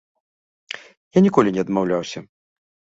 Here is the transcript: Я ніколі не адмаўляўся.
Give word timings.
Я 1.19 1.25
ніколі 1.27 1.49
не 1.59 1.69
адмаўляўся. 1.69 2.29